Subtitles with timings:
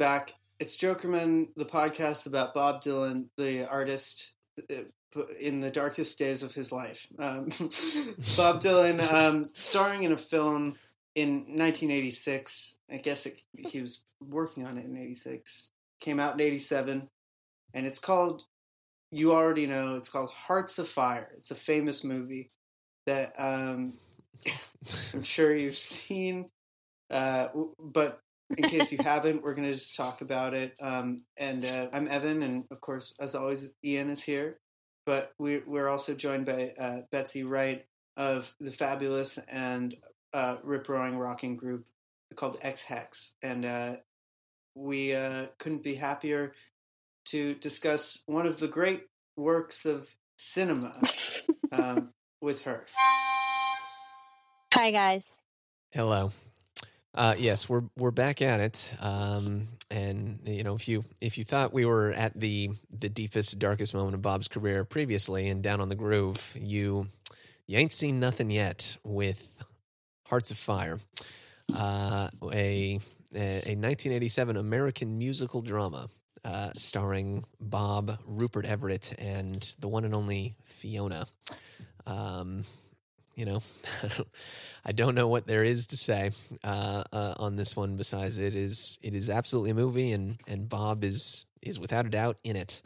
[0.00, 0.32] Back.
[0.58, 6.54] It's Jokerman, the podcast about Bob Dylan, the artist uh, in the darkest days of
[6.54, 7.06] his life.
[7.18, 7.44] Um,
[8.34, 10.76] Bob Dylan, um, starring in a film
[11.14, 12.78] in 1986.
[12.90, 15.70] I guess it, he was working on it in 86.
[16.00, 17.06] Came out in 87.
[17.74, 18.44] And it's called,
[19.12, 21.28] you already know, it's called Hearts of Fire.
[21.36, 22.48] It's a famous movie
[23.04, 23.98] that um,
[25.12, 26.48] I'm sure you've seen.
[27.10, 28.22] Uh, but
[28.56, 30.74] in case you haven't, we're going to just talk about it.
[30.82, 34.58] Um, and uh, I'm Evan, and of course, as always, Ian is here.
[35.06, 37.84] But we, we're also joined by uh, Betsy Wright
[38.16, 39.96] of the fabulous and
[40.34, 41.86] uh, rip roaring rocking group
[42.34, 43.34] called Ex Hex.
[43.42, 43.96] And uh,
[44.74, 46.52] we uh, couldn't be happier
[47.26, 49.06] to discuss one of the great
[49.36, 50.92] works of cinema
[51.72, 52.86] um, with her.
[54.74, 55.42] Hi, guys.
[55.90, 56.32] Hello.
[57.14, 58.94] Uh, yes, we're we're back at it.
[59.00, 63.58] Um, and you know, if you if you thought we were at the the deepest,
[63.58, 67.08] darkest moment of Bob's career previously and down on the groove, you
[67.66, 69.48] you ain't seen nothing yet with
[70.26, 70.98] Hearts of Fire,
[71.74, 73.00] uh, a
[73.34, 76.08] a 1987 American musical drama
[76.44, 81.26] uh, starring Bob, Rupert Everett, and the one and only Fiona.
[82.06, 82.64] Um,
[83.34, 83.62] you know,
[84.84, 86.30] I don't know what there is to say
[86.64, 87.96] uh, uh, on this one.
[87.96, 92.10] Besides, it is it is absolutely a movie, and and Bob is is without a
[92.10, 92.82] doubt in it.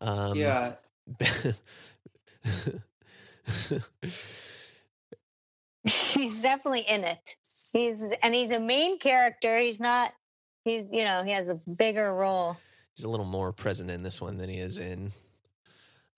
[0.00, 0.74] Um, yeah.
[5.84, 7.36] he's definitely in it.
[7.72, 9.58] He's and he's a main character.
[9.58, 10.12] He's not.
[10.64, 12.56] He's you know he has a bigger role.
[12.94, 15.12] He's a little more present in this one than he is in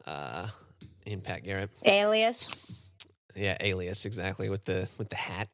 [0.06, 0.48] uh
[1.06, 1.70] in Pat Garrett.
[1.84, 2.50] Alias.
[3.36, 5.48] Yeah, Alias exactly with the with the hat.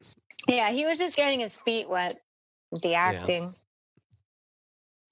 [0.47, 2.21] Yeah, he was just getting his feet wet
[2.81, 3.43] the acting.
[3.43, 3.49] Yeah.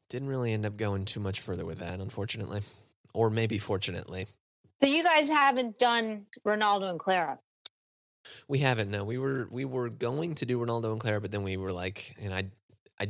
[0.09, 2.61] Didn't really end up going too much further with that, unfortunately,
[3.13, 4.27] or maybe fortunately.
[4.81, 7.37] So you guys haven't done Renaldo and Clara.
[8.47, 8.89] We haven't.
[8.89, 11.71] No, we were we were going to do Renaldo and Clara, but then we were
[11.71, 12.45] like, and I,
[12.99, 13.09] I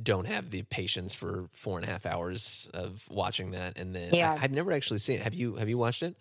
[0.00, 4.14] don't have the patience for four and a half hours of watching that, and then
[4.14, 4.32] yeah.
[4.32, 5.22] I, have never actually seen it.
[5.22, 5.56] Have you?
[5.56, 6.16] Have you watched it?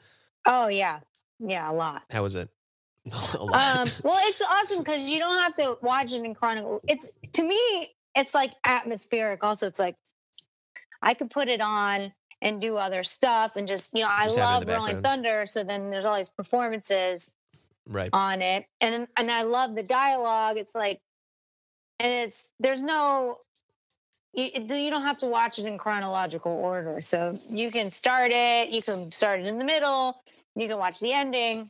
[0.45, 0.99] Oh yeah,
[1.39, 2.03] yeah, a lot.
[2.09, 2.49] How was it?
[3.13, 3.77] a lot.
[3.77, 6.81] Um, well, it's awesome because you don't have to watch it in chronicle.
[6.87, 9.43] It's to me, it's like atmospheric.
[9.43, 9.95] Also, it's like
[11.01, 14.41] I could put it on and do other stuff and just you know just I
[14.41, 15.45] love Rolling Thunder.
[15.45, 17.33] So then there's all these performances
[17.87, 20.57] right on it, and and I love the dialogue.
[20.57, 21.01] It's like,
[21.99, 23.37] and it's there's no
[24.33, 27.01] you, you don't have to watch it in chronological order.
[27.01, 30.21] So you can start it, you can start it in the middle,
[30.55, 31.69] you can watch the ending.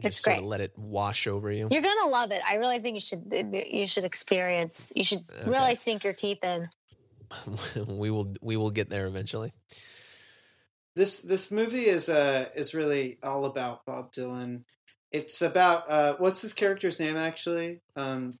[0.00, 0.42] It's Just great.
[0.42, 1.68] let it wash over you.
[1.72, 2.40] You're gonna love it.
[2.48, 3.32] I really think you should
[3.72, 4.92] you should experience.
[4.94, 5.50] You should okay.
[5.50, 6.68] really sink your teeth in.
[7.88, 9.52] we will we will get there eventually.
[10.94, 14.62] This this movie is uh is really all about Bob Dylan.
[15.10, 17.80] It's about uh what's his character's name actually?
[17.96, 18.38] Um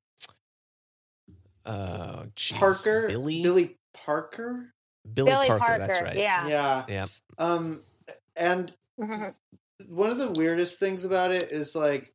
[1.68, 4.72] uh, geez, Parker, Billy, Billy Parker,
[5.14, 6.16] Billy, Billy Parker, Parker, That's right.
[6.16, 7.06] Yeah, yeah, yeah.
[7.38, 7.82] Um,
[8.36, 8.72] and
[9.88, 12.12] one of the weirdest things about it is like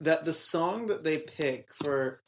[0.00, 2.22] that the song that they pick for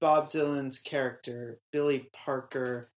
[0.00, 2.90] Bob Dylan's character, Billy Parker,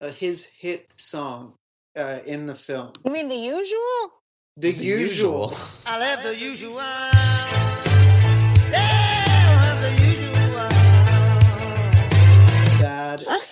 [0.00, 1.54] uh, his hit song
[1.98, 2.92] uh, in the film.
[3.04, 4.12] You mean the usual?
[4.56, 5.50] The, the usual.
[5.50, 5.54] usual.
[5.86, 7.65] I love the usual.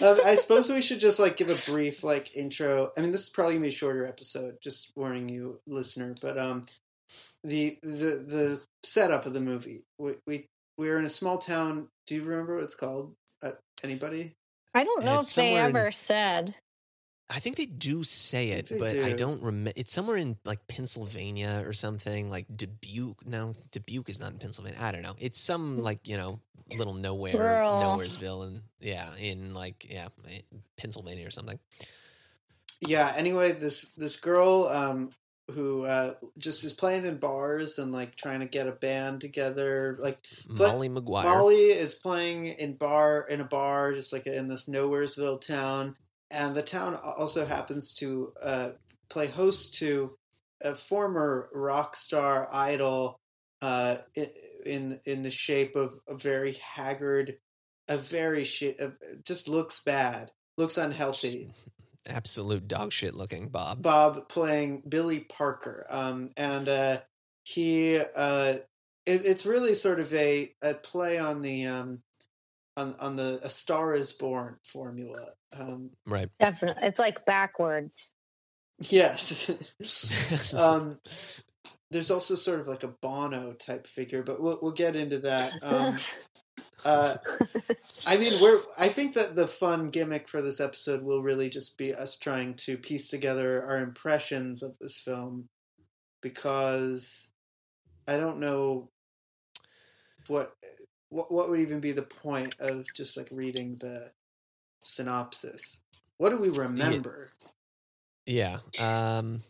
[0.04, 2.90] Um, I suppose we should just like give a brief like intro.
[2.96, 4.58] I mean, this is probably gonna be a shorter episode.
[4.62, 6.14] Just warning you, listener.
[6.20, 6.64] But um,
[7.42, 9.82] the the the setup of the movie.
[9.98, 10.46] We we
[10.76, 11.88] we're in a small town.
[12.06, 13.14] Do you remember what it's called?
[13.42, 13.52] Uh,
[13.82, 14.34] anybody?
[14.74, 16.56] I don't know if they ever in, said.
[17.30, 19.04] I think they do say it, but do.
[19.04, 19.72] I don't remember.
[19.76, 22.28] It's somewhere in like Pennsylvania or something.
[22.28, 23.26] Like Dubuque.
[23.26, 24.78] No, Dubuque is not in Pennsylvania.
[24.80, 25.14] I don't know.
[25.18, 26.40] It's some like you know
[26.76, 27.72] little nowhere, Rural.
[27.72, 30.08] nowheresville, and yeah, in like yeah,
[30.76, 31.58] Pennsylvania or something.
[32.80, 33.12] Yeah.
[33.16, 35.10] Anyway, this this girl um,
[35.52, 39.96] who uh, just is playing in bars and like trying to get a band together.
[39.98, 40.18] Like
[40.48, 41.24] Molly McGuire.
[41.24, 45.96] Molly is playing in bar in a bar, just like in this nowheresville town,
[46.34, 48.70] and the town also happens to uh,
[49.08, 50.16] play host to
[50.62, 53.20] a former rock star idol.
[53.62, 53.96] Uh,
[54.66, 57.38] in in the shape of a very haggard,
[57.88, 58.78] a very shit,
[59.24, 61.50] just looks bad, looks unhealthy.
[62.06, 63.80] Absolute dog shit looking Bob.
[63.82, 67.00] Bob playing Billy Parker, um, and uh,
[67.44, 68.54] he uh,
[69.06, 72.02] it, it's really sort of a, a play on the um,
[72.76, 75.30] on on the A Star Is Born formula.
[75.58, 76.28] Um, Right.
[76.40, 76.86] Definitely.
[76.86, 78.12] It's like backwards.
[78.78, 79.50] yes.
[80.54, 80.98] um,
[81.90, 85.52] there's also sort of like a Bono type figure, but we'll we'll get into that.
[85.64, 85.96] Um,
[86.84, 87.16] uh,
[88.06, 88.58] I mean, we're.
[88.78, 92.54] I think that the fun gimmick for this episode will really just be us trying
[92.54, 95.48] to piece together our impressions of this film,
[96.20, 97.30] because
[98.08, 98.90] I don't know
[100.26, 100.54] what
[101.10, 104.10] what what would even be the point of just like reading the
[104.84, 105.80] synopsis.
[106.18, 107.30] What do we remember?
[108.26, 108.58] Yeah.
[108.80, 109.42] Um,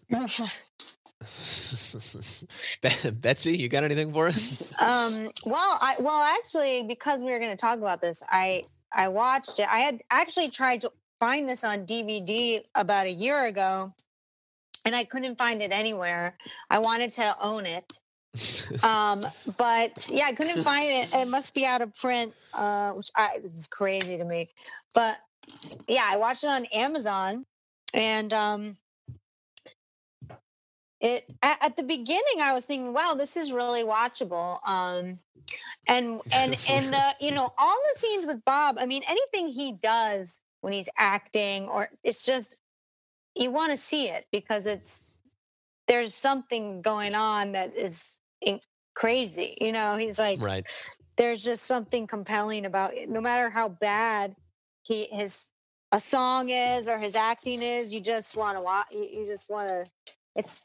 [3.21, 4.63] Betsy, you got anything for us?
[4.81, 9.09] um well i well actually because we were going to talk about this i i
[9.09, 10.91] watched it i had actually tried to
[11.21, 13.95] find this on dvd about a year ago
[14.85, 16.37] and i couldn't find it anywhere
[16.69, 17.99] i wanted to own it
[18.83, 19.21] um
[19.57, 21.15] but yeah i couldn't find it.
[21.15, 24.51] It must be out of print uh which I, is crazy to me.
[24.95, 25.19] But
[25.89, 27.45] yeah i watched it on amazon
[27.93, 28.77] and um
[31.01, 34.59] it at, at the beginning i was thinking wow this is really watchable.
[34.67, 35.19] Um
[35.87, 39.73] and and and the you know all the scenes with bob i mean anything he
[39.73, 42.57] does when he's acting or it's just
[43.35, 45.07] you want to see it because it's
[45.89, 48.19] there's something going on that is
[48.95, 50.65] crazy you know he's like right.
[51.17, 54.35] there's just something compelling about it no matter how bad
[54.85, 55.51] he his
[55.91, 59.51] a song is or his acting is you just want to watch you, you just
[59.51, 59.85] want to
[60.37, 60.63] it's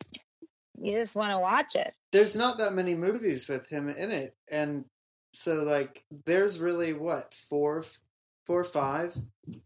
[0.81, 4.35] you just want to watch it there's not that many movies with him in it
[4.51, 4.85] and
[5.33, 7.83] so like there's really what four
[8.45, 9.15] four or five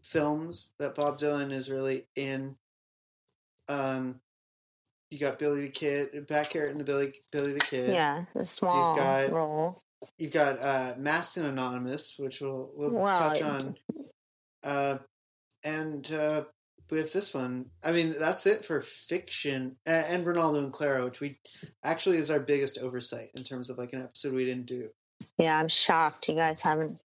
[0.04, 2.56] films that bob dylan is really in
[3.70, 4.20] um
[5.14, 7.94] you got billy the kid back here in the billy billy the kid.
[7.94, 9.82] Yeah a small got- role.
[10.18, 13.76] You've got uh masked and anonymous which we'll we'll Well, touch on.
[14.64, 14.98] Uh
[15.64, 16.44] and uh
[16.92, 21.04] we have this one i mean that's it for fiction uh, and renaldo and clara
[21.06, 21.40] which we
[21.84, 24.88] actually is our biggest oversight in terms of like an episode we didn't do.
[25.40, 27.00] Yeah i'm shocked you guys haven't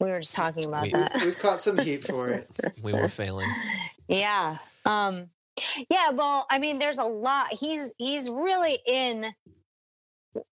[0.00, 1.12] we were just talking about We- that.
[1.24, 2.48] We've caught some heat for it.
[2.82, 3.48] We were failing.
[4.08, 5.30] yeah um
[5.90, 9.26] yeah well i mean there's a lot he's he's really in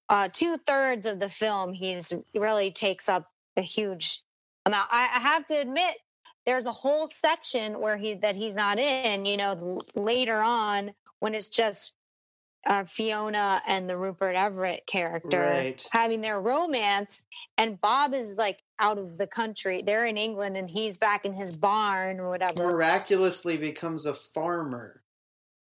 [0.08, 4.22] uh two thirds of the film he's really takes up a huge
[4.64, 5.94] amount I, I have to admit
[6.44, 11.34] there's a whole section where he that he's not in you know later on when
[11.34, 11.92] it's just
[12.68, 15.88] uh, Fiona and the Rupert Everett character Right.
[15.92, 17.24] having their romance,
[17.56, 19.84] and Bob is like out of the country.
[19.86, 22.66] They're in England, and he's back in his barn or whatever.
[22.66, 25.00] miraculously becomes a farmer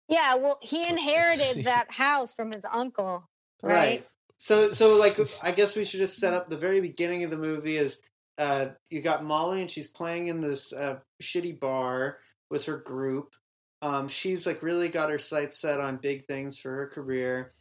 [0.10, 3.30] Yeah, well, he inherited that house from his uncle,
[3.63, 4.08] right, right?
[4.39, 5.13] so so like
[5.44, 8.01] i guess we should just set up the very beginning of the movie is
[8.38, 12.18] uh you got molly and she's playing in this uh shitty bar
[12.50, 13.36] with her group.
[13.82, 17.51] Um she's like really got her sights set on big things for her career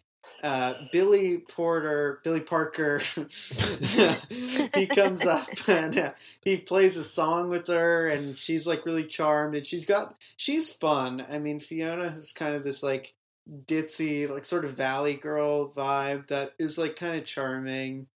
[0.43, 2.99] uh billy porter billy parker
[4.75, 6.11] he comes up and uh,
[6.43, 10.71] he plays a song with her and she's like really charmed and she's got she's
[10.71, 13.15] fun i mean fiona is kind of this like
[13.65, 18.07] ditzy like sort of valley girl vibe that is like kind of charming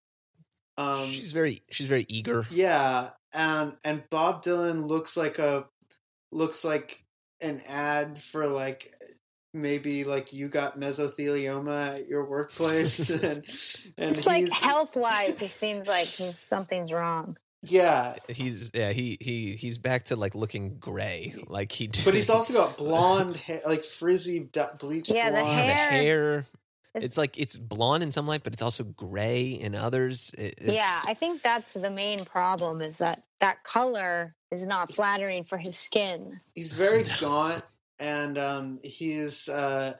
[0.77, 2.45] um she's very she's very eager.
[2.49, 5.65] yeah and and bob dylan looks like a
[6.31, 7.03] looks like
[7.41, 8.93] an ad for like
[9.53, 13.45] maybe like you got mesothelioma at your workplace and,
[13.97, 17.37] and It's like health wise, he seems like he's something's wrong.
[17.61, 21.33] yeah He's yeah, he he he's back to like looking gray.
[21.47, 24.39] Like he but he's also got blonde hair like frizzy
[24.79, 26.37] bleached Yeah, blonde the hair- hair.
[26.95, 30.29] It's- It's like it's blonde in some light, but it's also gray in others.
[30.37, 34.91] It, it's, yeah, I think that's the main problem is that that color is not
[34.91, 36.39] flattering for his skin.
[36.53, 37.63] he's very gaunt
[38.03, 39.93] and um he's uh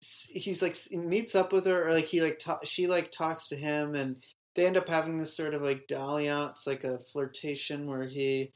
[0.00, 3.48] he's like he meets up with her or like he like ta- she like talks
[3.48, 4.22] to him and
[4.54, 8.52] they end up having this sort of like dalliance like a flirtation where he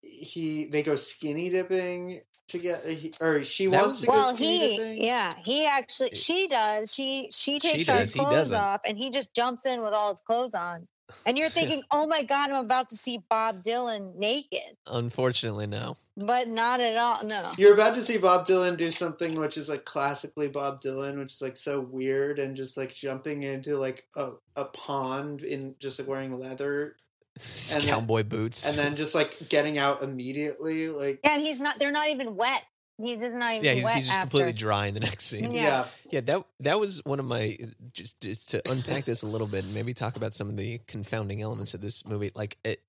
[0.00, 4.58] he they go skinny dipping together he, or she That wants was- to go skinny
[4.70, 6.92] he dipping yeah, he actually she does.
[6.94, 10.10] She she takes does, her he clothes off and he just jumps in with all
[10.10, 10.86] his clothes on.
[11.26, 15.96] And you're thinking, "Oh my god, I'm about to see Bob Dylan naked." unfortunately no.
[16.16, 17.24] But not at all.
[17.24, 17.52] No.
[17.58, 21.32] you're about to see Bob Dylan do something which is like classically Bob Dylan, which
[21.32, 25.98] is like so weird and just like jumping into like a, a pond in just
[25.98, 26.94] like wearing leather
[27.72, 28.64] And then- Cowboy boots.
[28.68, 30.88] and then just like getting out immediately.
[30.88, 32.62] Like And he's not they're not even wet.
[32.98, 34.30] He's just not even Yeah, he's, wet he's just after.
[34.30, 35.50] completely dry in the next scene.
[35.50, 35.62] Yeah.
[35.62, 35.84] Yeah.
[36.10, 37.58] Yeah, that that was one of my
[37.92, 40.80] just just to unpack this a little bit and maybe talk about some of the
[40.86, 42.30] confounding elements of this movie.
[42.34, 42.80] Like, it,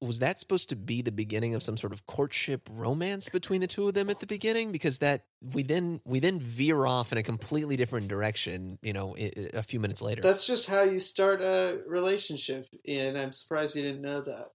[0.00, 3.68] was that supposed to be the beginning of some sort of courtship romance between the
[3.68, 4.72] two of them at the beginning?
[4.72, 5.22] Because that
[5.54, 8.78] we then we then veer off in a completely different direction.
[8.82, 13.32] You know, a few minutes later, That's just how you start a relationship, and I'm
[13.32, 14.48] surprised you didn't know that.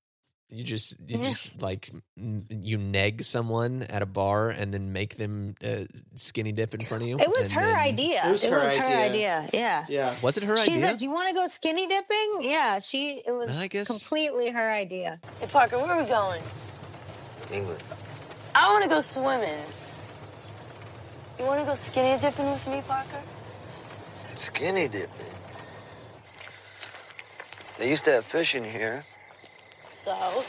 [0.54, 5.56] You just you just like you neg someone at a bar and then make them
[5.64, 7.20] uh, skinny dip in front of you.
[7.20, 8.22] It was her then- idea.
[8.28, 8.98] It was her idea.
[8.98, 9.50] idea.
[9.52, 9.86] Yeah.
[9.90, 10.16] Yeah.
[10.22, 10.76] Was it her She idea?
[10.76, 13.22] She said, "Do you want to go skinny dipping?" Yeah, she.
[13.26, 15.20] It was I guess- completely her idea.
[15.40, 16.42] Hey, Parker, where are we going?
[17.52, 17.82] England.
[18.56, 19.64] I want to go swimming.
[21.40, 23.22] You want to go skinny dipping with me, Parker?
[24.32, 25.10] It's skinny dipping.
[27.80, 29.04] They used to have fishing here.
[30.04, 30.44] So,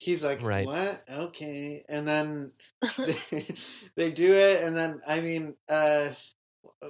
[0.00, 0.66] He's like, Right.
[0.66, 1.04] what?
[1.08, 1.82] Okay.
[1.88, 2.52] And then
[2.98, 3.46] they,
[3.96, 6.08] they do it, and then, I mean, uh,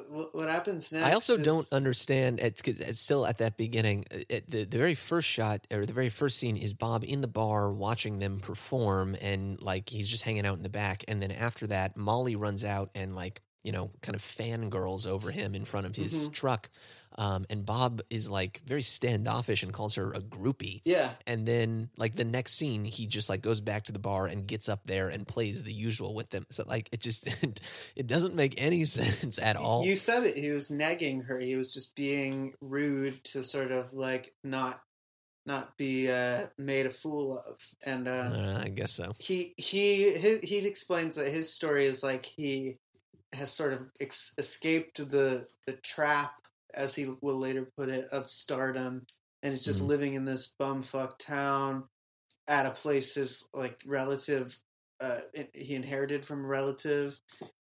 [0.08, 1.04] what, what happens next?
[1.06, 2.40] I also is- don't understand.
[2.40, 4.04] It's, 'cause it's still at that beginning.
[4.10, 7.20] uh, At the the very first shot or the very first scene is Bob in
[7.20, 11.04] the bar watching them perform, and like he's just hanging out in the back.
[11.08, 15.30] And then after that, Molly runs out and like you know kind of fangirls over
[15.30, 16.32] him in front of his Mhm.
[16.32, 16.70] truck.
[17.18, 20.80] Um, and Bob is like very standoffish and calls her a groupie.
[20.84, 21.10] Yeah.
[21.26, 24.46] And then like the next scene, he just like goes back to the bar and
[24.46, 26.46] gets up there and plays the usual with them.
[26.50, 27.26] So like it just
[27.96, 29.84] it doesn't make any sense at all.
[29.84, 30.36] You said it.
[30.36, 31.38] He was nagging her.
[31.38, 34.80] He was just being rude to sort of like not
[35.44, 37.60] not be uh, made a fool of.
[37.84, 39.12] And uh, Uh, I guess so.
[39.18, 42.78] he he he he explains that his story is like he
[43.32, 46.32] has sort of ex- escaped the the trap,
[46.74, 49.06] as he will later put it, of stardom,
[49.42, 49.86] and is just Mhm.
[49.88, 51.88] living in this bumfuck town
[52.48, 54.58] at a place his like relative
[55.00, 55.20] uh,
[55.54, 57.18] he inherited from a relative,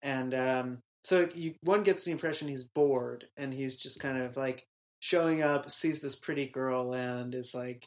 [0.01, 4.37] and um, so you one gets the impression he's bored and he's just kind of
[4.37, 4.65] like
[4.99, 7.85] showing up, sees this pretty girl, and is like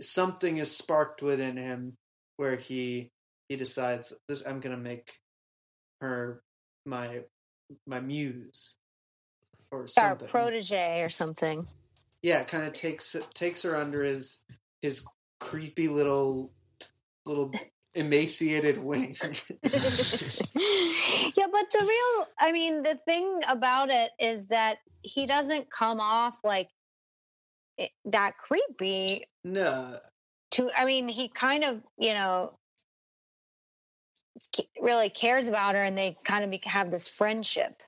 [0.00, 1.94] something is sparked within him
[2.36, 3.10] where he
[3.48, 5.18] he decides this I'm gonna make
[6.00, 6.42] her
[6.86, 7.24] my
[7.86, 8.76] my muse
[9.82, 10.28] or something.
[10.28, 11.66] protege or something.
[12.22, 14.40] yeah, kind of takes takes her under his
[14.82, 15.04] his
[15.40, 16.52] creepy little
[17.26, 17.52] little
[17.94, 19.16] emaciated wing.
[19.22, 19.30] yeah,
[19.62, 19.70] but
[21.70, 26.68] the real, I mean, the thing about it is that he doesn't come off like
[27.78, 29.26] eh, that creepy.
[29.44, 29.96] no,
[30.52, 32.58] To, I mean, he kind of, you know,
[34.80, 37.82] really cares about her, and they kind of have this friendship.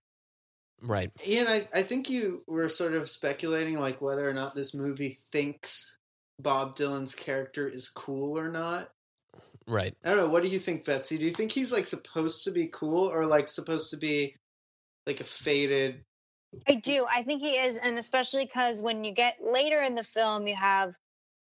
[0.82, 1.10] Right.
[1.26, 5.18] Ian, I, I think you were sort of speculating like whether or not this movie
[5.32, 5.96] thinks
[6.38, 8.90] Bob Dylan's character is cool or not.
[9.66, 9.94] Right.
[10.04, 10.28] I don't know.
[10.28, 11.18] What do you think, Betsy?
[11.18, 14.36] Do you think he's like supposed to be cool or like supposed to be
[15.06, 16.04] like a faded?
[16.68, 17.06] I do.
[17.12, 20.54] I think he is, and especially because when you get later in the film, you
[20.54, 20.94] have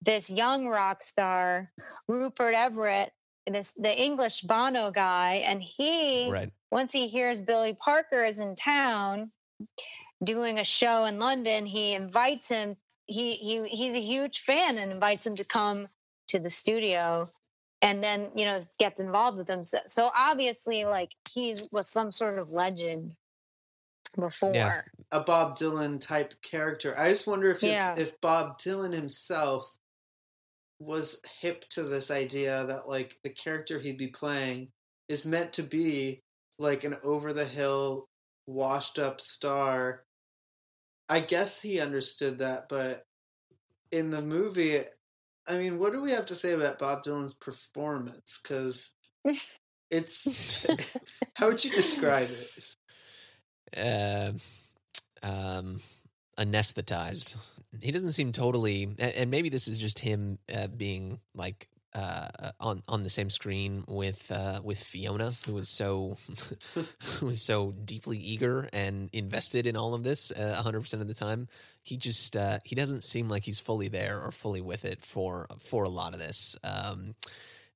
[0.02, 1.72] this young rock star,
[2.08, 3.12] Rupert Everett,
[3.52, 6.52] this the English Bono guy, and he Right.
[6.72, 9.32] once he hears Billy Parker is in town
[10.24, 12.78] doing a show in London, he invites him.
[13.06, 15.90] He he he's a huge fan and invites him to come
[16.30, 17.30] to the studio,
[17.82, 19.64] and then you know gets involved with him.
[19.66, 23.16] So, so obviously, like he's was some sort of legend
[24.18, 24.86] before.
[25.12, 26.98] a Bob Dylan type character.
[26.98, 27.96] I just wonder if it's, Yeah.
[27.98, 29.78] if Bob Dylan himself
[30.86, 34.70] was hip to this idea that like the character he'd be playing
[35.08, 36.22] is meant to be
[36.58, 38.08] like an over the hill
[38.48, 40.04] washed up star.
[41.10, 43.06] I guess he understood that, but
[43.92, 44.80] in the movie,
[45.48, 48.40] I mean, what do we have to say about Bob Dylan's performance?
[48.42, 48.90] Because
[49.90, 50.68] it's
[51.36, 52.50] how would you describe it?
[53.78, 54.32] Uh,
[55.28, 55.82] um,
[56.38, 57.36] anesthetized.
[57.82, 62.84] He doesn't seem totally, and, maybe this is just him uh, being like uh, on
[62.88, 66.18] on the same screen with uh, with Fiona, who was so
[66.76, 71.08] who was so deeply eager and invested in all of this uh, hundred percent of
[71.08, 71.48] the time.
[71.82, 75.48] He just uh, he doesn't seem like he's fully there or fully with it for
[75.60, 76.56] for a lot of this.
[76.64, 77.16] Um,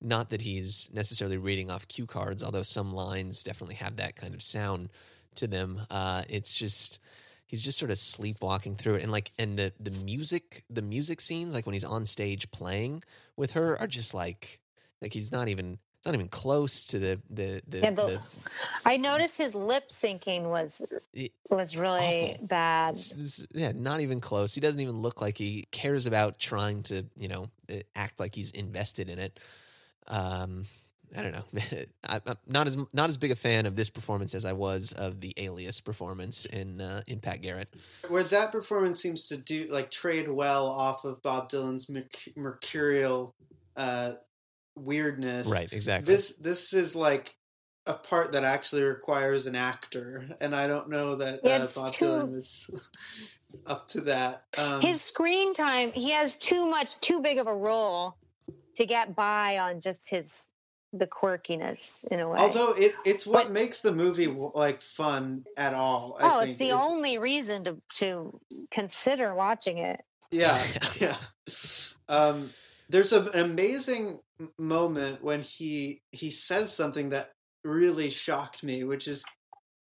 [0.01, 4.35] not that he's necessarily reading off cue cards, although some lines definitely have that kind
[4.35, 4.89] of sound
[5.35, 5.81] to them.
[5.89, 6.99] Uh, it's just
[7.47, 11.19] he's just sort of sleepwalking through it, and like and the the music the music
[11.21, 13.03] scenes, like when he's on stage playing
[13.35, 14.59] with her, are just like
[15.01, 18.21] like he's not even not even close to the the the, Yeah, the- the
[18.85, 20.81] I noticed his lip syncing was
[21.13, 22.45] It- was really awful.
[22.47, 22.95] bad.
[22.95, 24.53] It's- it's- yeah, not even close.
[24.55, 28.35] He doesn't even look like he cares about trying to, you know, uh, act like
[28.35, 29.39] he's invested in it.
[30.07, 30.67] Um,
[31.15, 31.43] I don't know.
[32.07, 34.91] I, I'm not as not as big a fan of this performance as I was
[34.93, 37.73] of the Alias performance in uh, in Pat Garrett.
[38.09, 43.35] Where that performance seems to do like trade well off of Bob Dylan's merc- mercurial
[43.75, 44.13] uh,
[44.75, 45.49] weirdness.
[45.51, 46.13] Right, exactly.
[46.13, 47.35] This this is like
[47.85, 51.93] a part that actually requires an actor, and I don't know that Yeah, uh, Bob
[51.93, 52.69] too- Dylan was
[53.65, 54.43] up to that.
[54.57, 58.17] Um, His screen time, he has too much, too big of a role
[58.75, 60.51] to get by on just his
[60.93, 62.37] the quirkiness in a way.
[62.39, 66.17] although it it's what But- makes the movie like fun at all.
[66.19, 68.39] I oh, think, it's the is- only reason to to
[68.71, 70.01] consider watching it.
[70.31, 70.61] Yeah,
[70.99, 71.17] yeah.
[72.09, 72.51] Um,
[72.89, 74.19] there's a, an amazing
[74.57, 77.31] moment when he he says something that
[77.63, 79.23] really shocked me, which is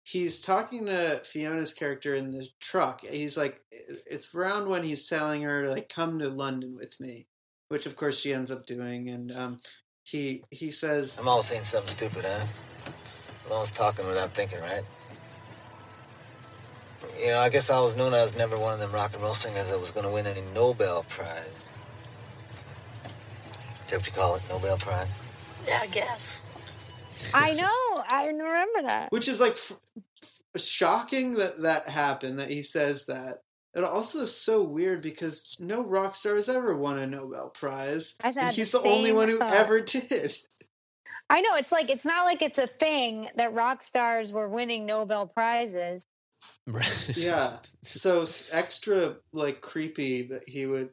[0.04, 3.02] he's talking to Fiona's character in the truck.
[3.02, 7.28] He's like, it's around when he's telling her to like come to London with me,
[7.70, 9.58] which of course she ends up doing, and um,
[10.04, 12.46] he he says, I'm always saying something stupid, huh?
[13.46, 14.84] I'm always talking without thinking, right?
[17.20, 19.34] You know, I guess I was known as never one of them rock and roll
[19.34, 21.68] singers that was going to win any Nobel Prize.
[23.86, 24.42] Is that what you call it?
[24.50, 25.14] Nobel Prize?
[25.68, 26.42] Yeah, I guess.
[27.34, 28.04] I know.
[28.10, 29.12] I didn't remember that.
[29.12, 29.78] which is like f-
[30.58, 33.43] shocking that that happened that he says that
[33.76, 38.16] and also is so weird because no rock star has ever won a nobel prize
[38.24, 39.52] I've and he's the the only one who thought.
[39.54, 40.36] ever did
[41.30, 44.86] I know it's like it's not like it's a thing that rock stars were winning
[44.86, 46.04] Nobel prizes.
[47.16, 50.90] yeah so extra like creepy that he would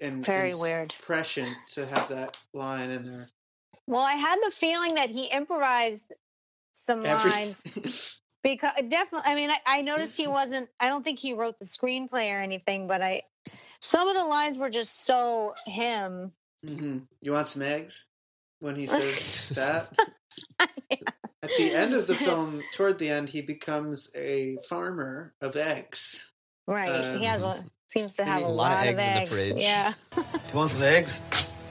[0.00, 0.94] and Very and weird.
[1.02, 3.28] prescient to have that line in there
[3.86, 6.14] Well, I had the feeling that he improvised
[6.72, 9.30] some Every- lines because definitely.
[9.30, 10.68] I mean, I, I noticed he wasn't.
[10.80, 13.22] I don't think he wrote the screenplay or anything, but I
[13.80, 16.32] some of the lines were just so him.
[16.66, 17.06] Mhm.
[17.22, 18.04] you want some eggs
[18.58, 19.90] when he says that
[20.60, 26.32] at the end of the film toward the end he becomes a farmer of eggs
[26.66, 27.16] Right.
[27.18, 29.62] he has a seems to have a, a lot of eggs in the fridge.
[29.64, 29.94] Yeah.
[30.52, 31.20] You want some eggs?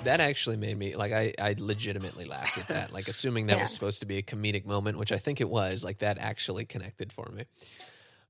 [0.05, 2.93] That actually made me like I, I legitimately laughed at that.
[2.93, 3.63] Like assuming that Yeah.
[3.63, 6.65] was supposed to be a comedic moment, which I think it was, like that actually
[6.65, 7.43] connected for me.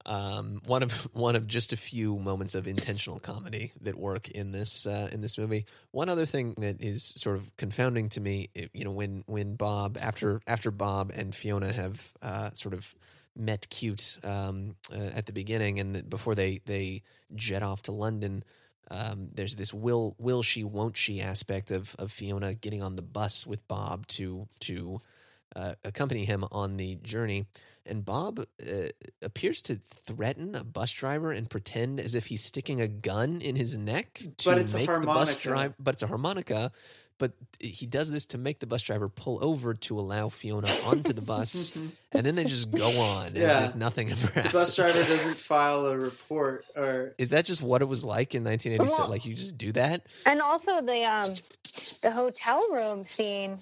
[0.06, 4.52] Um, one of one of just a few moments of intentional comedy that work in
[4.52, 5.66] this uh, in this movie.
[5.92, 9.56] One other thing that is sort of confounding to me, it- you know, when when
[9.56, 12.96] Bob after after Bob and Fiona have uh, sort of
[13.36, 17.04] met cute um, uh, at the beginning, and before they they
[17.36, 18.44] jet off to London,
[18.92, 23.02] um, there's this will will she won't she aspect of of Fiona getting on the
[23.02, 25.00] bus with Bob to to
[25.56, 27.46] uh, accompany him on the journey.
[27.86, 28.88] And Bob uh,
[29.24, 33.56] appears to threaten a bus driver and pretend as if he's sticking a gun in
[33.56, 35.42] his neck to But it's a make the bus harmonica.
[35.42, 35.74] drive.
[35.80, 36.72] But it's a harmonica.
[37.20, 41.14] But he does this to make the bus driver pull over to allow Fiona onto
[41.14, 41.74] the bus,
[42.14, 43.42] and then they just go on Yeah.
[43.60, 44.54] as if nothing ever the happened.
[44.54, 48.44] bus driver doesn't file a report or Is that just what it was like in
[48.44, 49.04] 1987?
[49.04, 50.08] Well- like you just do that?
[50.26, 51.34] And also the um
[52.02, 53.60] the hotel room scene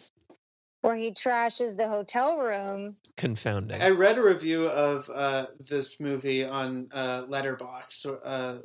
[0.82, 2.96] where he trashes the hotel room.
[3.18, 3.82] Confounding.
[3.82, 8.58] I read a review of uh, this movie on uh, Letterboxd, uh,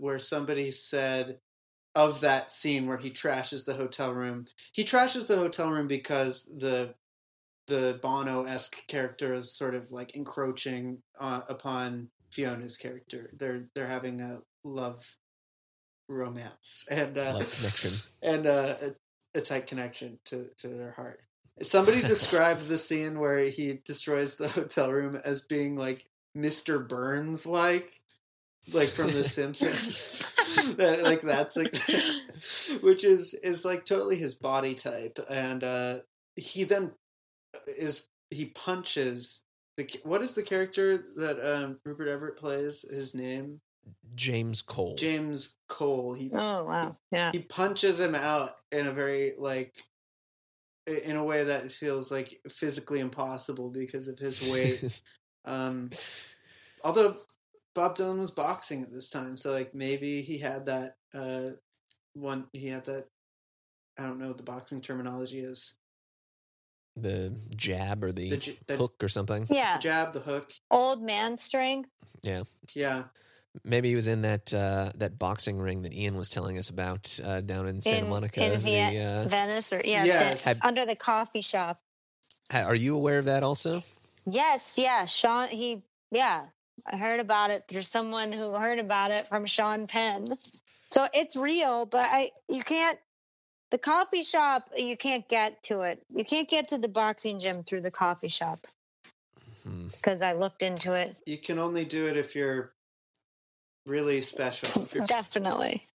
[0.00, 1.38] where somebody said
[1.94, 4.46] of that scene where he trashes the hotel room.
[4.72, 6.94] He trashes the hotel room because the
[7.66, 13.30] the Bono esque character is sort of like encroaching uh, upon Fiona's character.
[13.36, 15.16] They're they're having a love
[16.08, 17.90] romance and uh, Love connection.
[18.22, 18.74] and uh,
[19.34, 21.20] a, a tight connection to to their heart.
[21.62, 26.86] Somebody described the scene where he destroys the hotel room as being like Mr.
[26.86, 28.00] Burns like,
[28.72, 30.24] like from The Simpsons.
[30.76, 31.76] that like that's like,
[32.82, 35.96] which is is like totally his body type, and uh,
[36.36, 36.92] he then
[37.66, 39.42] is he punches
[39.76, 42.84] the what is the character that um, Rupert Everett plays?
[42.90, 43.60] His name
[44.14, 44.94] James Cole.
[44.96, 46.14] James Cole.
[46.14, 46.96] He Oh wow.
[47.10, 47.30] Yeah.
[47.32, 49.74] he punches him out in a very like
[50.86, 55.00] in a way that feels like physically impossible because of his weight.
[55.44, 55.90] um,
[56.84, 57.16] although
[57.74, 61.50] Bob Dylan was boxing at this time, so like maybe he had that uh,
[62.14, 62.46] one.
[62.52, 63.06] He had that.
[63.98, 65.74] I don't know what the boxing terminology is.
[66.96, 69.46] the jab or the, The j- the- hook or something.
[69.50, 69.76] Yeah.
[69.76, 70.52] The jab, the hook.
[70.70, 71.88] Old man strength.
[72.22, 72.42] Yeah.
[72.74, 73.04] Yeah,
[73.64, 77.18] Maybe he was in that uh, that boxing ring that Ian was telling us about
[77.24, 78.44] uh, down in Santa in, Monica.
[78.44, 80.42] in the, Viet- uh, Venice or yeah, Yes.
[80.42, 81.80] San- under the coffee shop.
[82.52, 83.82] are you aware of that also?
[84.26, 85.04] Yes, yeah.
[85.04, 86.46] Sean he yeah.
[86.86, 90.26] I heard about it through someone who heard about it from Sean Penn.
[90.90, 92.98] So it's real, but I you can't
[93.70, 96.02] the coffee shop, you can't get to it.
[96.14, 98.66] You can't get to the boxing gym through the coffee shop
[99.92, 101.16] because I looked into it.
[101.26, 102.72] You can only do it if you're
[103.86, 104.82] really special.
[104.82, 105.86] If you're- Definitely.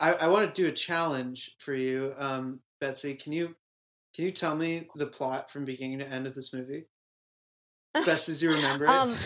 [0.00, 3.14] I, I want to do a challenge for you, um, Betsy.
[3.14, 3.54] Can you
[4.14, 6.86] can you tell me the plot from beginning to end of this movie,
[7.94, 8.90] best as you remember it?
[8.90, 9.14] Um,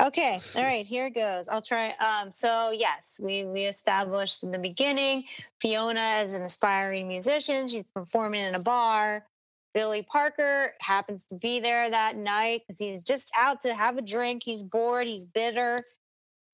[0.00, 1.48] Okay, all right, here it goes.
[1.48, 1.92] I'll try.
[1.94, 5.24] Um, so yes, we we established in the beginning
[5.60, 7.66] Fiona is an aspiring musician.
[7.66, 9.26] She's performing in a bar.
[9.74, 14.02] Billy Parker happens to be there that night because he's just out to have a
[14.02, 14.42] drink.
[14.44, 15.08] He's bored.
[15.08, 15.80] He's bitter.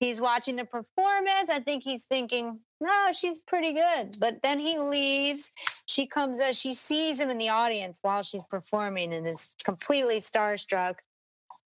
[0.01, 1.51] He's watching the performance.
[1.51, 5.53] I think he's thinking, "No, she's pretty good." But then he leaves.
[5.85, 10.21] She comes as she sees him in the audience while she's performing and is completely
[10.21, 10.97] starstruck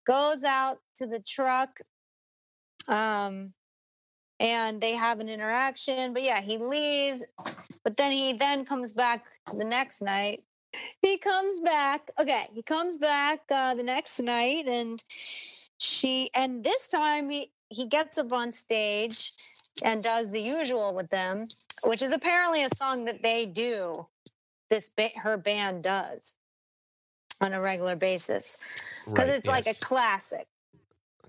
[0.08, 1.80] goes out to the truck
[2.88, 3.52] um
[4.40, 7.22] and they have an interaction but yeah he leaves
[7.84, 9.24] but then he then comes back
[9.56, 10.42] the next night.
[11.00, 15.02] He comes back okay he comes back uh the next night and
[15.78, 19.32] she and this time he he gets up on stage
[19.82, 21.46] and does the usual with them
[21.84, 24.06] which is apparently a song that they do
[24.68, 26.34] this ba- her band does
[27.40, 28.56] on a regular basis
[29.06, 30.46] because Right, it's like a classic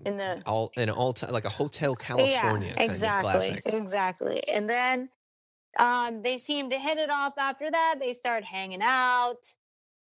[0.04, 3.62] in the all in all time like a Hotel California kind exactly, of classic.
[3.66, 4.48] exactly.
[4.48, 5.08] And then
[5.78, 7.34] um, they seem to hit it off.
[7.38, 9.54] After that, they start hanging out.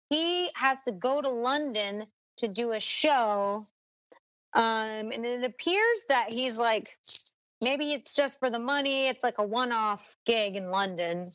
[0.09, 2.05] He has to go to London
[2.37, 3.67] to do a show,
[4.53, 6.97] um, and it appears that he's like
[7.61, 9.07] maybe it's just for the money.
[9.07, 11.31] It's like a one-off gig in London.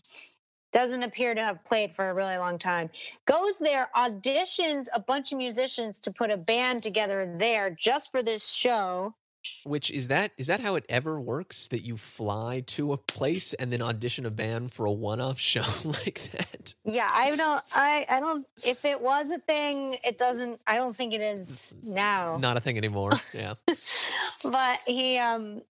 [0.72, 2.90] Doesn't appear to have played for a really long time.
[3.26, 8.22] Goes there, auditions a bunch of musicians to put a band together there just for
[8.22, 9.14] this show.
[9.64, 11.68] Which is that is that how it ever works?
[11.68, 15.38] That you fly to a place and then audition a band for a one off
[15.52, 16.74] show like that?
[16.85, 17.62] Yeah, I don't.
[17.74, 18.46] I I don't.
[18.66, 20.61] If it was a thing, it doesn't.
[20.66, 22.37] I don't think it is now.
[22.37, 23.12] Not a thing anymore.
[23.33, 23.54] Yeah.
[24.44, 25.62] But he, um,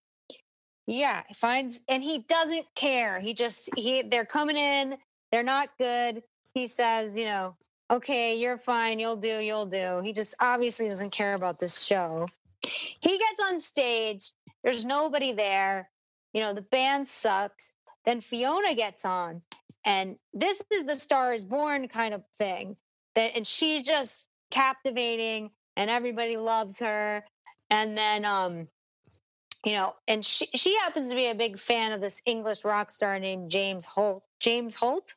[0.88, 3.20] yeah, finds and he doesn't care.
[3.20, 4.01] He just he.
[4.01, 4.96] They're coming in.
[5.31, 6.22] They're not good.
[6.55, 7.57] He says, you know,
[7.90, 8.98] okay, you're fine.
[8.98, 9.38] You'll do.
[9.38, 10.01] You'll do.
[10.03, 12.27] He just obviously doesn't care about this show.
[12.62, 14.31] He gets on stage.
[14.64, 15.90] There's nobody there.
[16.33, 17.74] You know, the band sucks.
[18.07, 19.42] Then Fiona gets on,
[19.85, 22.77] and this is the Star is Born kind of thing.
[23.14, 27.27] That and she's just captivating, and everybody loves her.
[27.68, 28.68] And then, um,
[29.64, 32.90] you know, and she she happens to be a big fan of this English rock
[32.90, 34.23] star named James Holt.
[34.40, 35.14] James Holt,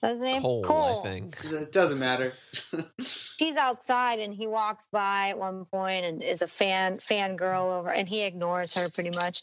[0.00, 0.42] that's his name.
[0.42, 1.38] Cole, I think.
[1.44, 2.32] it doesn't matter.
[3.38, 7.90] she's outside and he walks by at one point and is a fan fangirl over
[7.90, 9.42] and he ignores her pretty much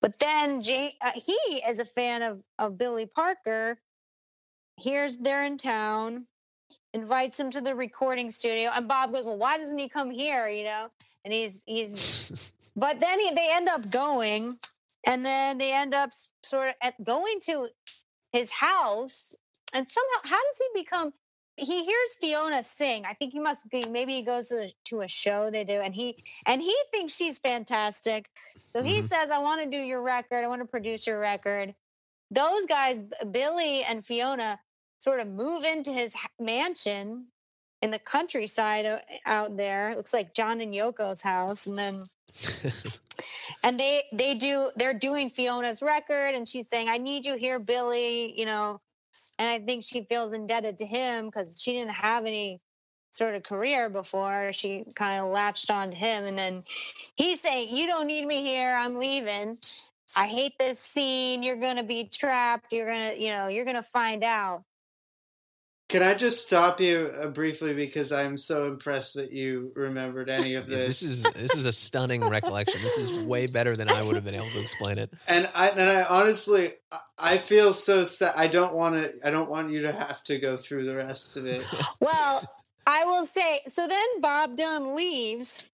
[0.00, 1.32] but then Jay, uh, he
[1.68, 3.78] is a fan of, of billy parker
[4.76, 6.26] hears they're in town
[6.92, 10.48] invites him to the recording studio and bob goes well why doesn't he come here
[10.48, 10.88] you know
[11.24, 14.58] and he's he's but then he, they end up going
[15.06, 16.10] and then they end up
[16.44, 17.68] sort of at going to
[18.32, 19.34] his house
[19.72, 21.12] and somehow how does he become
[21.60, 23.04] he hears Fiona sing.
[23.04, 25.92] I think he must be maybe he goes to, to a show they do and
[25.94, 28.30] he and he thinks she's fantastic.
[28.76, 29.08] So he Mhm.
[29.08, 30.44] says I want to do your record.
[30.44, 31.74] I want to produce your record.
[32.30, 33.00] Those guys
[33.32, 34.60] Billy and Fiona
[34.98, 37.32] sort of move into his mansion
[37.82, 39.90] in the countryside out there.
[39.90, 42.08] It looks like John and Yoko's house and then
[43.62, 47.58] and they they do they're doing Fiona's record and she's saying I need you here
[47.58, 48.80] Billy, you know.
[49.38, 52.60] And I think she feels indebted to him because she didn't have any
[53.10, 54.52] sort of career before.
[54.52, 56.64] She kind of latched on to him and then
[57.16, 58.74] he's saying you don't need me here.
[58.74, 59.58] I'm leaving.
[60.16, 61.42] I hate this scene.
[61.42, 62.72] You're going to be trapped.
[62.72, 64.64] You're going to, you know, you're going to find out.
[65.88, 70.52] Can I just stop you uh, briefly because I'm so impressed that you remembered any
[70.54, 71.00] of Yeah, this.
[71.00, 72.82] this is this is a stunning recollection.
[72.82, 75.10] This is way better than I would have been able to explain it.
[75.26, 78.34] and I and I honestly I- I feel so sad.
[78.36, 79.14] I don't want to.
[79.26, 81.64] I don't want you to have to go through the rest of it.
[82.00, 82.44] Well,
[82.86, 85.64] I will say so then Bob Dylan leaves.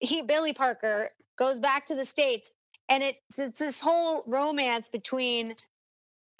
[0.00, 2.52] He Billy Parker goes back to the States
[2.88, 5.54] and it's it's this whole romance between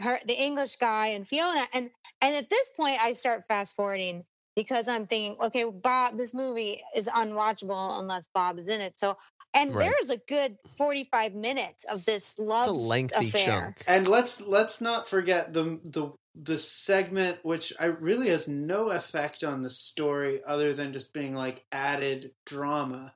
[0.00, 1.66] her the English guy and Fiona.
[1.72, 1.90] And
[2.20, 4.24] and at this point I start fast forwarding
[4.56, 8.98] because I'm thinking, okay, Bob, this movie is unwatchable unless Bob is in it.
[8.98, 9.16] So
[9.52, 9.90] and Right.
[9.90, 13.44] there's a good 45 minutes of this love It's a lengthy affair.
[13.44, 13.84] chunk.
[13.86, 19.42] And let's let's not forget the the the segment which I really has no effect
[19.42, 23.14] on the story other than just being like added drama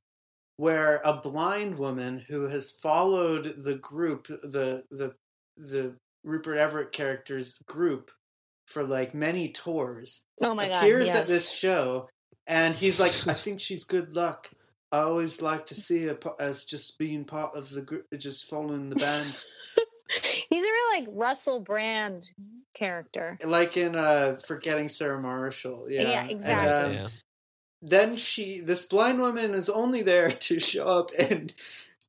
[0.57, 5.15] where a blind woman who has followed the group the the
[5.57, 8.11] the Rupert Everett character's group
[8.67, 10.25] for like many tours.
[10.43, 10.79] Oh my god!
[10.85, 11.17] appears yes.
[11.23, 12.09] at this show,
[12.47, 14.51] and he's like, "I think she's good luck.
[14.93, 18.89] I always like to see her as just being part of the group, just following
[18.91, 19.41] the band."
[20.51, 22.29] He's a real like Russell Brand
[22.75, 23.39] character.
[23.45, 26.73] like in uh forgetting sarah marshall yeah Yeah, And, exactly.
[26.73, 27.09] um, yeah.
[27.83, 31.53] then she this blind woman is only there to show up and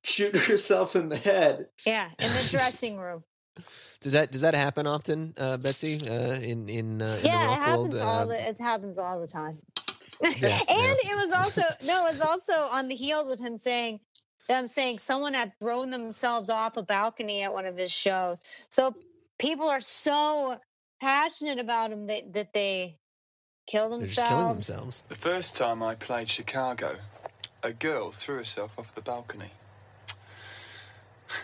[0.04, 3.24] shoot herself in the head Yeah, in the dressing room.
[4.02, 6.00] Does that does that happen often, uh, Betsy?
[6.08, 8.04] Uh, in in, uh, in yeah, the it happens world?
[8.04, 9.58] all Uh, the it happens all the time.
[10.22, 11.12] Yeah, and yeah.
[11.12, 14.00] it was also no, it was also on the heels of him saying
[14.48, 18.38] them saying someone had thrown themselves off a balcony at one of his shows.
[18.70, 18.96] So
[19.40, 20.60] people are so
[21.02, 22.98] passionate about him that, that they
[23.68, 24.68] kill they're just killing themselves.
[24.68, 25.04] themselves.
[25.10, 26.98] The first time I played Chicago,
[27.64, 29.52] a girl threw herself off the balcony.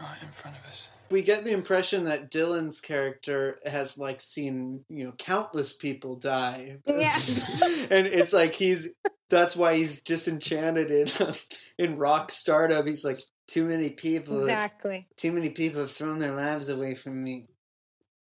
[0.00, 0.88] Right in front of us.
[1.10, 6.78] We get the impression that dylan's character has like seen you know countless people die
[6.86, 7.14] Yeah.
[7.90, 8.88] and it's like he's
[9.30, 11.34] that's why he's disenchanted in
[11.78, 15.06] in rock stardom he's like too many people have Exactly.
[15.16, 17.48] too many people have thrown their lives away from me.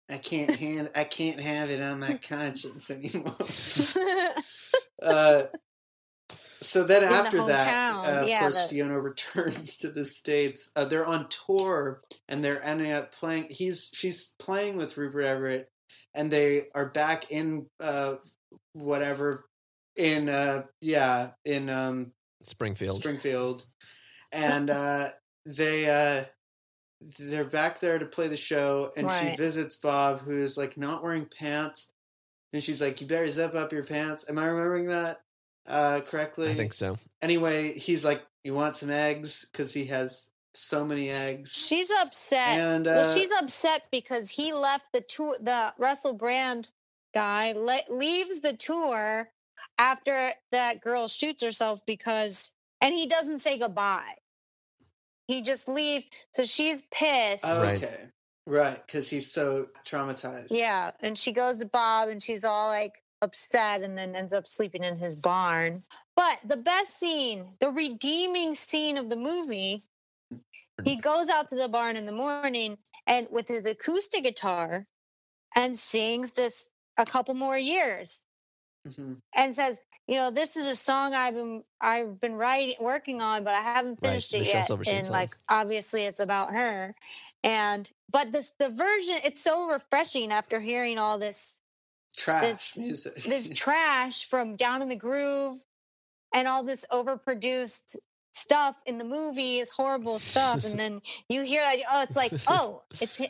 [0.10, 3.36] I can't hand I can't have it on my conscience anymore.
[5.02, 5.44] Uh,
[6.64, 10.06] so then In the after that, uh, of yeah, course, the- Fiona returns to the
[10.06, 10.72] states.
[10.76, 13.48] Uh, they're on tour and they're ending up playing.
[13.50, 15.72] He's she's playing with Rupert Everett,
[16.14, 18.16] and they are back in uh,
[18.74, 19.46] whatever
[19.96, 23.00] in uh, yeah in um, Springfield.
[23.00, 23.66] Springfield,
[24.32, 25.08] and uh,
[25.46, 26.26] they uh,
[27.20, 31.04] they're back there to play the show, and she visits Bob, who is like not
[31.04, 31.92] wearing pants,
[32.54, 35.18] and she's like, "You better zip up your pants." Am I remembering that
[35.68, 36.50] uh, correctly?
[36.50, 36.98] I think so.
[37.22, 42.48] Anyway, he's like, "You want some eggs?" Because he has so many eggs, she's upset.
[42.60, 45.36] and uh, well, she's upset because he left the tour.
[45.42, 46.70] The Russell Brand
[47.14, 49.30] guy le- leaves the tour
[49.80, 54.14] after that girl shoots herself because, and he doesn't say goodbye.
[55.28, 56.06] He just leaves.
[56.34, 57.44] So she's pissed.
[57.48, 57.78] oh, Right.
[57.84, 57.96] okay,
[58.46, 60.48] right, because he's so traumatized.
[60.52, 64.48] Yeah, and she goes to Bob and she's all like upset and then ends up
[64.48, 65.84] sleeping in his barn.
[66.16, 69.84] But the best scene, the redeeming scene of the movie,
[70.84, 74.86] he goes out to the barn in the morning and with his acoustic guitar
[75.56, 78.26] and sings this a couple more years
[78.88, 79.22] Mhm.
[79.34, 83.44] and says, you know, this is a song I've been I've been writing working on,
[83.46, 84.70] but I haven't finished the it yet.
[84.88, 86.94] And like obviously it's about her.
[87.44, 91.62] And but this the version it's so refreshing after hearing all this
[92.18, 93.16] trash this- music.
[93.24, 95.60] this trash from down in the groove
[96.34, 97.96] and all this overproduced
[98.32, 102.34] stuff in the movie is horrible stuff and then you hear that oh it's like
[102.48, 103.22] oh it's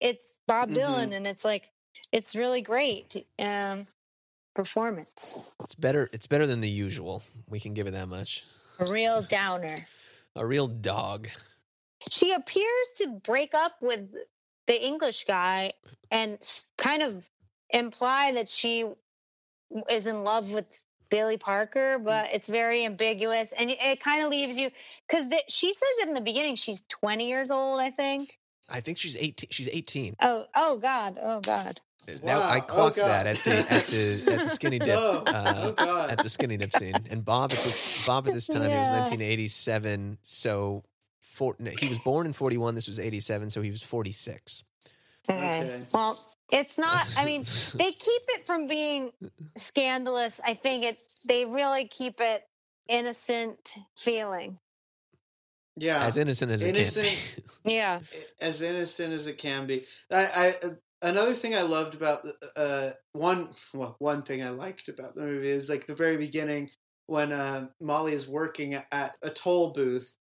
[0.00, 1.70] it's bob dylan and it's like
[2.12, 3.86] it's really great um
[4.54, 6.10] performance It's better.
[6.12, 7.22] It's better than the usual.
[7.48, 8.44] We can give it that much.
[8.78, 9.76] a real downer
[10.36, 11.28] A real dog.
[12.10, 14.08] she appears to break up with
[14.66, 15.72] the english guy
[16.10, 16.38] and
[16.76, 17.28] kind of
[17.72, 18.86] imply that she
[19.90, 20.66] is in love with
[21.10, 24.70] Billy Parker, but it's very ambiguous, and it, it kind of leaves you
[25.08, 27.80] because she says in the beginning she's twenty years old.
[27.80, 28.38] I think.
[28.68, 29.48] I think she's eighteen.
[29.50, 30.14] She's eighteen.
[30.20, 31.80] Oh, oh God, oh God.
[32.24, 32.62] Now I Wow.
[32.62, 33.08] Oh, clocked God.
[33.08, 34.88] that at the at the at the skinny dip.
[34.96, 36.10] Oh, uh, oh, God.
[36.10, 36.94] at the skinny dip scene.
[37.10, 40.18] And Bob at this Bob at this time, it was 1987.
[40.22, 40.84] So
[41.20, 42.74] four, no, he was born in 41.
[42.74, 43.50] This was 87.
[43.50, 44.64] So he was 46.
[45.28, 45.38] Okay.
[45.38, 45.82] Okay.
[45.92, 46.18] Well,
[46.52, 47.06] it's not.
[47.16, 47.42] I mean,
[47.74, 49.10] they keep it from being
[49.56, 50.40] scandalous.
[50.44, 50.98] I think it.
[51.26, 52.42] They really keep it
[52.88, 54.58] innocent feeling.
[55.76, 57.06] yeah, As innocent as it Innocent.
[57.06, 57.16] can
[57.64, 57.70] be.
[57.74, 58.00] Yeah.
[58.40, 59.84] as innocent as it can be.
[60.10, 60.54] I, I
[61.02, 65.22] another thing I loved about the uh, one well one thing I liked about the
[65.22, 66.70] movie is like the very beginning
[67.06, 70.12] when uh, Molly is working at a toll booth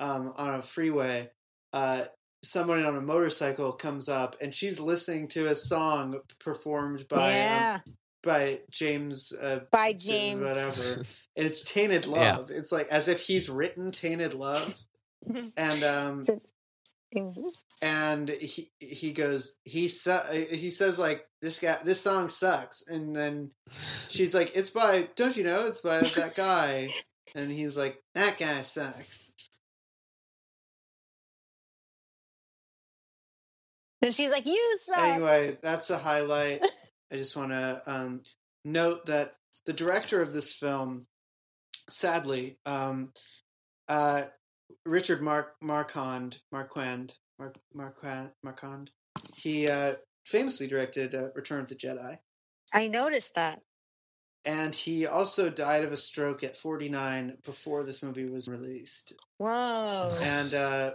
[0.00, 1.30] um, on a freeway.
[1.72, 2.02] Uh,
[2.42, 7.82] someone on a motorcycle comes up and she's listening to a song performed by um,
[8.22, 10.42] by James uh, By James.
[10.48, 11.04] whatever.
[11.36, 12.36] And it's tainted Yeah.
[12.36, 12.50] love.
[12.50, 14.74] It's like as if he's written tainted love.
[15.56, 16.24] And um
[17.80, 22.86] and he he goes he su- he says like this guy this song sucks.
[22.88, 23.50] And then
[24.08, 26.92] she's like it's by don't you know it's by that guy.
[27.34, 29.27] And he's like that guy sucks
[34.02, 36.62] And she's like, "You suck." anyway that's a highlight
[37.12, 38.22] i just want to um
[38.64, 39.34] note that
[39.66, 41.06] the director of this film
[41.90, 43.12] sadly um
[43.88, 44.22] uh
[44.84, 48.90] richard mark marquand marquand mark marquand marquand
[49.34, 49.92] he uh,
[50.24, 52.18] famously directed uh, Return of the Jedi,
[52.72, 53.60] I noticed that.
[54.44, 59.12] and he also died of a stroke at 49 before this movie was released.
[59.38, 60.16] Whoa.
[60.22, 60.90] And uh,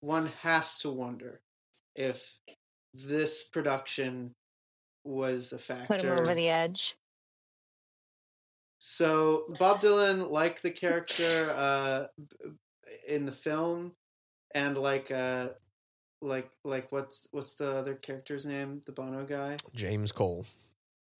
[0.00, 1.40] one has to wonder
[1.96, 2.38] if
[2.94, 4.34] this production
[5.04, 5.86] was the factor.
[5.86, 6.96] Put him over the edge.
[8.78, 12.04] So Bob Dylan, like the character uh,
[13.08, 13.92] in the film,
[14.54, 15.48] and like uh,
[16.20, 18.82] like like what's what's the other character's name?
[18.86, 20.46] The Bono guy, James Colt.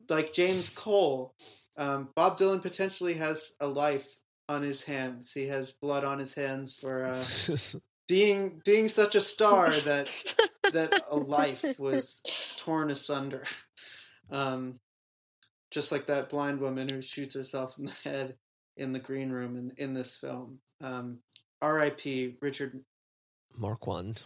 [0.08, 1.34] like James Colt.
[1.76, 4.06] Um, Bob Dylan potentially has a life
[4.48, 5.32] on his hands.
[5.32, 7.24] He has blood on his hands for uh,
[8.08, 10.08] being being such a star that
[10.72, 13.44] that a life was torn asunder.
[14.30, 14.80] Um,
[15.70, 18.36] just like that blind woman who shoots herself in the head
[18.76, 20.58] in the green room in, in this film.
[20.80, 21.18] Um,
[21.60, 22.36] R.I.P.
[22.40, 22.80] Richard
[23.58, 24.22] Marquand.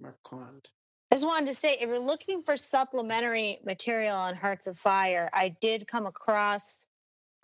[0.00, 0.68] Marquand.
[1.10, 5.30] I just wanted to say if you're looking for supplementary material on Hearts of Fire,
[5.32, 6.86] I did come across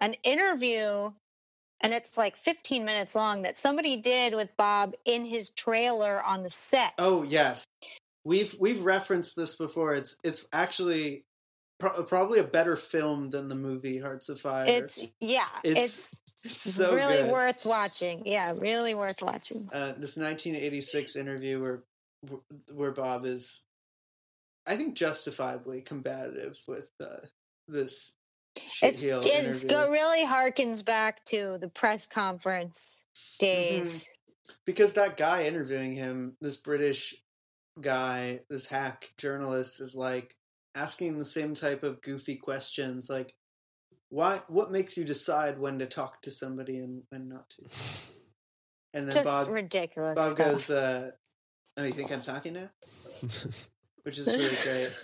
[0.01, 1.13] an interview
[1.83, 6.43] and it's like 15 minutes long that somebody did with Bob in his trailer on
[6.43, 6.93] the set.
[6.99, 7.65] Oh yes,
[8.25, 9.95] we've we've referenced this before.
[9.95, 11.25] It's it's actually
[11.79, 14.67] pro- probably a better film than the movie Hearts of Fire.
[14.69, 17.33] it's yeah, it's it's, so really good.
[17.33, 18.23] worth watching.
[18.27, 19.69] Yeah, really worth watching.
[19.73, 21.83] uh, this 1986 interview where
[22.75, 23.63] where Bob is,
[24.69, 27.27] I think, justifiably combative with uh,
[27.67, 28.13] this
[28.83, 33.05] It's it's go really harkens back to the press conference
[33.39, 34.09] days.
[34.67, 37.15] because that guy interviewing him, this British
[37.83, 40.37] guy, this hack journalist, is like
[40.75, 43.35] asking the same type of goofy questions, like,
[44.09, 44.41] "Why?
[44.49, 47.63] What makes you decide when to talk to somebody and when not to?"
[48.93, 50.47] And then Just Bob ridiculous Bob stuff.
[50.47, 51.11] goes, uh,
[51.77, 52.71] "Oh, you think I'm talking now?"
[54.03, 54.97] Which is really great.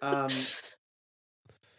[0.00, 0.30] Um,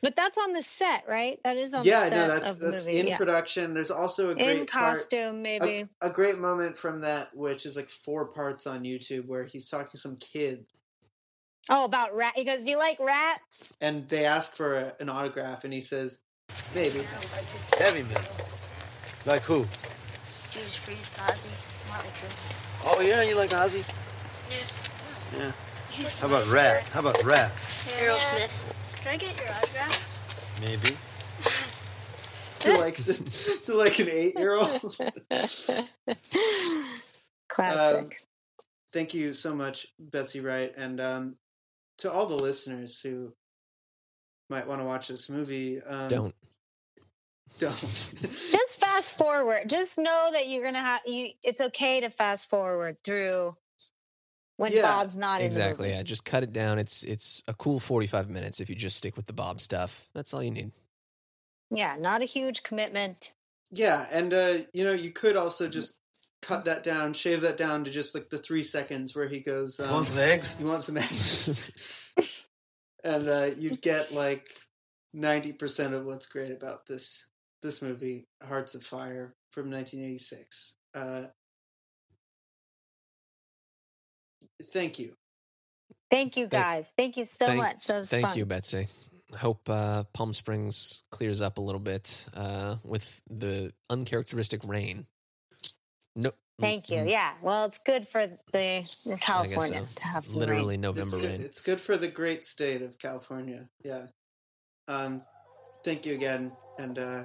[0.04, 1.40] But that's on the set, right?
[1.46, 3.00] That is on yeah, the set no, that's of the that's movie.
[3.00, 3.18] in yeah.
[3.18, 3.74] production.
[3.74, 5.86] There's also a great in part, costume, maybe.
[6.02, 9.70] a, a great moment from that, which is like four parts on YouTube, where he's
[9.70, 10.70] talking to some kids,
[11.70, 12.34] oh, about rat.
[12.36, 15.80] He goes, "Do you like rats?" and they ask for a, an autograph, and he
[15.80, 16.20] says,
[16.76, 17.08] "Maybe."
[17.78, 18.36] Heavy metal.
[19.26, 19.66] Like who?
[20.52, 21.48] Judas Priest, Ozzy,
[21.90, 22.36] Motley Crue.
[22.84, 23.86] Oh yeah, you like Ozzy?
[24.52, 25.52] Yeah.
[25.98, 26.10] Yeah.
[26.20, 26.84] How about Ratt?
[26.90, 27.54] How about Ratt?
[27.98, 28.83] Aerosmith.
[29.04, 30.60] Can I get your autograph?
[30.62, 30.96] Maybe.
[32.60, 32.96] to like
[33.66, 34.96] to like an eight year old.
[37.50, 38.00] Classic.
[38.00, 38.10] Um,
[38.94, 41.36] Thank you so much, Betsy Wright, and um,
[41.98, 43.34] to all the listeners who
[44.50, 45.82] might want to watch this movie.
[45.82, 46.36] Um, Don't.
[47.60, 47.78] don't.
[47.82, 49.70] just fast forward.
[49.70, 51.32] Just know that you're gonna have you.
[51.44, 53.58] It's okay to fast forward through
[54.58, 55.90] when Yeah, Bob's not in Exactly.
[55.90, 56.04] the Yeah.
[56.04, 56.80] Just cut it down.
[56.80, 60.08] It's it's a cool forty five minutes if you just stick with the Bob stuff.
[60.14, 60.72] That's all you need.
[61.72, 63.34] Yeah, not a huge commitment.
[63.72, 65.98] yeah, and uh, you know you could also just
[66.42, 69.80] cut that down, shave that down to just like the three seconds where he goes.
[69.80, 70.56] Um, Want some eggs?
[70.60, 71.72] You want some eggs?
[73.04, 74.50] and uh, you'd get like
[75.14, 77.28] ninety percent of what's great about this
[77.64, 80.76] this movie, Hearts of Fire from 1986.
[80.94, 81.28] Uh,
[84.72, 85.16] thank you.
[86.10, 86.94] Thank you, guys.
[86.96, 87.88] Thank you so Thank- much.
[87.88, 88.38] That was Thank fun.
[88.38, 88.88] you, Betsy.
[89.34, 95.08] I hope uh, Palm Springs clears up a little bit uh, with the uncharacteristic rain.
[96.16, 97.04] No, Thank you.
[97.08, 97.34] Yeah.
[97.42, 99.88] Well, it's good for the in California so.
[99.96, 100.82] to have some Literally rain.
[100.82, 101.42] November it's good, rain.
[101.42, 103.68] It's good for the great state of California.
[103.84, 104.06] Yeah.
[104.88, 105.24] Um,
[105.84, 107.24] thank you again, and uh,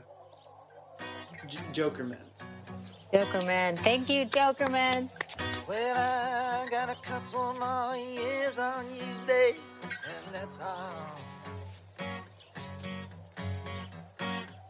[1.46, 2.24] J- Joker Man.
[3.12, 3.76] Joker man.
[3.76, 5.10] Thank you, Joker man.
[5.68, 11.18] Well, I got a couple more years on you, babe, and that's all.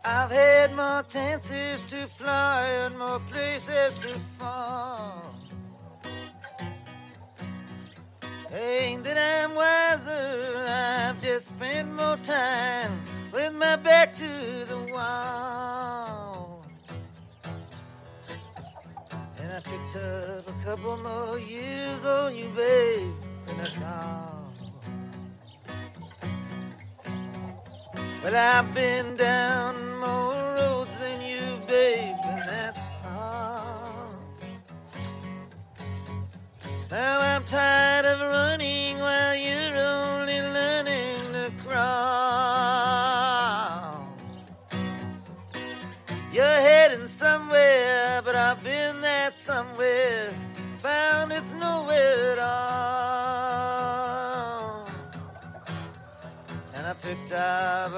[0.05, 5.23] I've had more chances to fly and more places to fall.
[8.53, 13.01] Ain't that I'm wiser, I've just spent more time
[13.33, 16.08] with my back to the wall.
[19.59, 23.13] I picked up a couple more years on you, babe,
[23.49, 24.53] and that's all.
[28.23, 29.88] Well, I've been down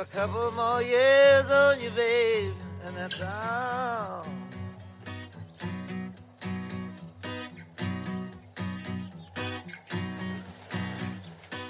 [0.04, 4.26] couple more years on you, babe, and that's all.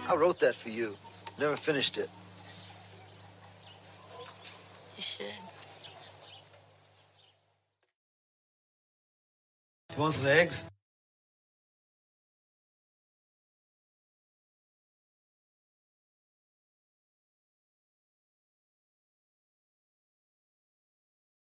[0.09, 0.97] I wrote that for you.
[1.39, 2.11] Never finished it.
[4.97, 5.27] You should.
[9.95, 10.65] You want some eggs?